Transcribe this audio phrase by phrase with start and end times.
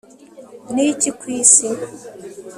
[0.73, 1.67] niki ku isi